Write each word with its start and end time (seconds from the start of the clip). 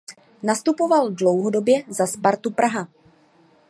Nastupoval 0.43 1.09
dlouhodobě 1.11 1.83
za 1.89 2.07
Spartu 2.07 2.51
Praha. 2.51 2.87